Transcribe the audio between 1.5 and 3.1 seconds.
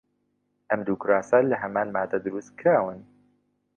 لە هەمان ماددە دروست کراون.